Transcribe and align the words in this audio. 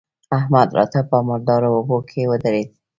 احمد 0.37 0.67
راته 0.77 0.99
په 1.09 1.17
مردارو 1.27 1.69
اوبو 1.77 1.97
کې 2.09 2.21
ودرېد. 2.29 2.69